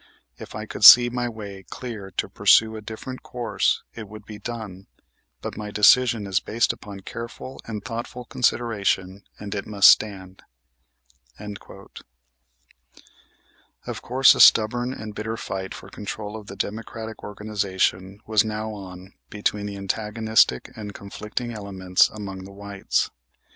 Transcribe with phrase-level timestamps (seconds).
[0.39, 4.39] If I could see my way clear to pursue a different course it would be
[4.39, 4.87] done;
[5.43, 10.41] but my decision is based upon careful and thoughtful consideration and it must stand."
[11.37, 11.59] Of
[14.01, 19.13] course a stubborn and bitter fight for control of the Democratic organization was now on
[19.29, 23.11] between the antagonistic and conflicting elements among the whites.